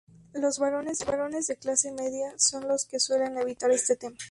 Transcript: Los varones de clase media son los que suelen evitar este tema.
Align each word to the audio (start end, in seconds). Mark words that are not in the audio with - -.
Los 0.33 0.57
varones 0.57 0.97
de 1.47 1.57
clase 1.59 1.91
media 1.91 2.33
son 2.35 2.67
los 2.67 2.85
que 2.85 2.99
suelen 2.99 3.37
evitar 3.37 3.69
este 3.69 3.95
tema. 3.95 4.17